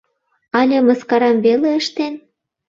[0.59, 2.13] —Але мыскарам веле ыштен?»